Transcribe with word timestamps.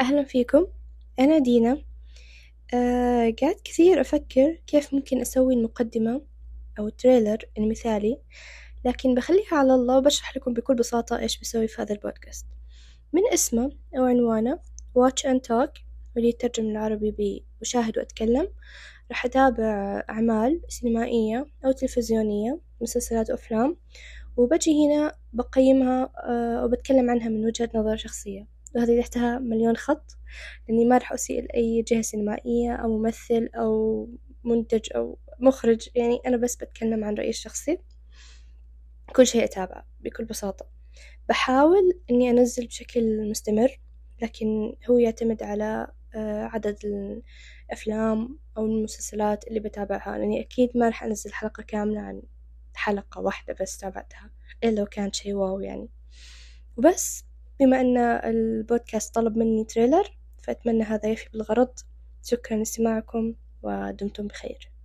أهلا 0.00 0.24
فيكم. 0.24 0.66
أنا 1.18 1.38
دينا. 1.38 1.82
آه 2.74 3.34
قعدت 3.42 3.60
كثير 3.64 4.00
أفكر 4.00 4.58
كيف 4.66 4.94
ممكن 4.94 5.20
أسوي 5.20 5.54
المقدمة 5.54 6.22
أو 6.78 6.86
التريلر 6.86 7.38
المثالي 7.58 8.18
لكن 8.84 9.14
بخليها 9.14 9.54
على 9.54 9.74
الله 9.74 9.98
وبشرح 9.98 10.36
لكم 10.36 10.52
بكل 10.52 10.74
بساطة 10.74 11.18
إيش 11.18 11.38
بسوي 11.40 11.68
في 11.68 11.82
هذا 11.82 11.92
البودكاست. 11.94 12.46
من 13.12 13.20
اسمه 13.34 13.72
أو 13.98 14.04
عنوانه 14.04 14.58
watch 14.98 15.22
and 15.30 15.38
talk 15.48 15.80
واللي 16.16 16.28
يترجم 16.28 16.70
العربي 16.70 17.44
بشاهد 17.60 17.98
وأتكلم. 17.98 18.48
راح 19.10 19.24
أتابع 19.24 20.04
أعمال 20.10 20.60
سينمائية 20.68 21.46
أو 21.64 21.72
تلفزيونية 21.72 22.60
مسلسلات 22.80 23.30
وأفلام 23.30 23.76
وبجي 24.36 24.86
هنا 24.86 25.12
بقيمها 25.32 26.12
آه 26.24 26.64
وبتكلم 26.64 27.10
عنها 27.10 27.28
من 27.28 27.46
وجهة 27.46 27.70
نظر 27.74 27.96
شخصية. 27.96 28.55
وهذه 28.76 29.00
تحتها 29.00 29.38
مليون 29.38 29.76
خط 29.76 30.16
لأني 30.68 30.84
ما 30.84 30.98
راح 30.98 31.12
أسيء 31.12 31.42
لأي 31.42 31.82
جهة 31.82 32.02
سينمائية 32.02 32.72
أو 32.74 32.98
ممثل 32.98 33.48
أو 33.54 34.08
منتج 34.44 34.88
أو 34.96 35.18
مخرج 35.40 35.88
يعني 35.94 36.20
أنا 36.26 36.36
بس 36.36 36.56
بتكلم 36.56 37.04
عن 37.04 37.14
رأيي 37.14 37.28
الشخصي. 37.30 37.78
كل 39.16 39.26
شيء 39.26 39.44
أتابعه 39.44 39.86
بكل 40.00 40.24
بساطة. 40.24 40.66
بحاول 41.28 42.00
إني 42.10 42.30
أنزل 42.30 42.66
بشكل 42.66 43.30
مستمر 43.30 43.80
لكن 44.22 44.76
هو 44.90 44.98
يعتمد 44.98 45.42
على 45.42 45.92
عدد 46.54 46.78
الأفلام 46.84 48.38
أو 48.56 48.66
المسلسلات 48.66 49.48
اللي 49.48 49.60
بتابعها 49.60 50.18
لأني 50.18 50.40
أكيد 50.40 50.70
ما 50.76 50.86
راح 50.86 51.04
أنزل 51.04 51.32
حلقة 51.32 51.62
كاملة 51.62 52.00
عن 52.00 52.22
حلقة 52.74 53.20
واحدة 53.20 53.56
بس 53.60 53.78
تابعتها 53.78 54.30
إلا 54.64 54.80
لو 54.80 54.86
كانت 54.86 55.14
شي 55.14 55.34
واو 55.34 55.60
يعني. 55.60 55.88
وبس. 56.76 57.25
بما 57.60 57.80
أن 57.80 57.96
البودكاست 57.98 59.14
طلب 59.14 59.36
مني 59.36 59.64
تريلر 59.64 60.18
فأتمنى 60.42 60.82
هذا 60.82 61.08
يفي 61.08 61.28
بالغرض. 61.32 61.72
شكرا 62.22 62.56
لاستماعكم 62.56 63.34
ودمتم 63.62 64.26
بخير. 64.26 64.75